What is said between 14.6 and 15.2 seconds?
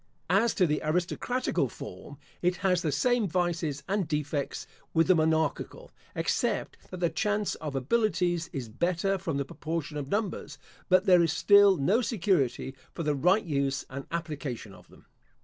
of them.